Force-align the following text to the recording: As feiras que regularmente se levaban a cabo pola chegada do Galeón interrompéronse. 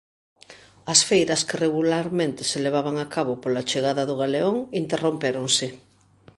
As 0.93 0.99
feiras 1.09 1.41
que 1.47 1.59
regularmente 1.65 2.41
se 2.51 2.59
levaban 2.65 2.95
a 2.99 3.09
cabo 3.15 3.33
pola 3.43 3.67
chegada 3.69 4.03
do 4.09 4.15
Galeón 4.21 4.57
interrompéronse. 4.83 5.67